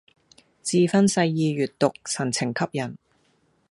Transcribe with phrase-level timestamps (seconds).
[0.63, 2.97] 志勳細意閱讀，神情吸引